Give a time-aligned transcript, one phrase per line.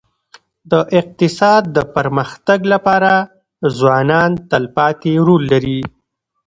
[0.71, 3.11] د اقتصاد د پرمختګ لپاره
[3.79, 5.79] ځوانان تلپاتې رول لري.